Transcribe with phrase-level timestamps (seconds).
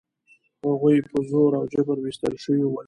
[0.67, 2.79] هغوی په زور او جبر ویستل شوي ول.